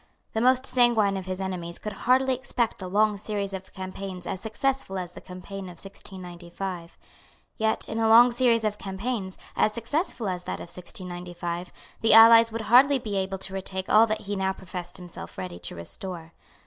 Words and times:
The 0.33 0.41
most 0.41 0.65
sanguine 0.65 1.15
of 1.15 1.27
his 1.27 1.39
enemies 1.39 1.77
could 1.77 1.93
hardly 1.93 2.33
expect 2.33 2.81
a 2.81 2.87
long 2.87 3.17
series 3.19 3.53
of 3.53 3.71
campaigns 3.71 4.25
as 4.25 4.41
successful 4.41 4.97
as 4.97 5.11
the 5.11 5.21
campaign 5.21 5.65
of 5.65 5.77
1695. 5.77 6.97
Yet 7.59 7.87
in 7.87 7.99
a 7.99 8.07
long 8.07 8.31
series 8.31 8.63
of 8.63 8.79
campaigns, 8.79 9.37
as 9.55 9.73
successful 9.73 10.27
as 10.27 10.45
that 10.45 10.59
of 10.59 10.73
1695, 10.75 11.71
the 12.01 12.15
allies 12.15 12.51
would 12.51 12.61
hardly 12.61 12.97
be 12.97 13.15
able 13.15 13.37
to 13.37 13.53
retake 13.53 13.89
all 13.89 14.07
that 14.07 14.21
he 14.21 14.35
now 14.35 14.53
professed 14.53 14.97
himself 14.97 15.37
ready 15.37 15.59
to 15.59 15.75
restore. 15.75 16.33